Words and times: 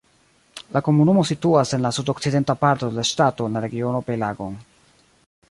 La 0.77 0.81
komunumo 0.87 1.25
situas 1.31 1.73
en 1.77 1.85
la 1.87 1.91
sudokcidenta 1.97 2.57
parto 2.65 2.91
de 2.91 2.99
la 3.01 3.07
ŝtato 3.11 3.51
en 3.51 3.59
la 3.59 3.63
regiono 3.67 4.01
Pelagon. 4.09 4.59